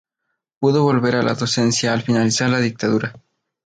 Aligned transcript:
Pudo 0.59 0.81
volver 0.83 1.15
a 1.15 1.21
la 1.21 1.35
docencia 1.35 1.93
al 1.93 2.01
finalizar 2.01 2.49
la 2.49 2.59
dictadura. 2.59 3.13